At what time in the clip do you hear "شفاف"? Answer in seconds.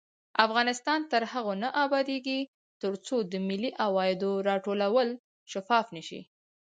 5.51-5.85